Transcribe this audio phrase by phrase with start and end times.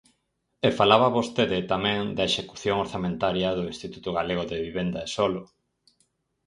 [0.67, 5.43] E falaba vostede, tamén, da execución orzamentaria do Instituto Galego de Vivenda e Solo.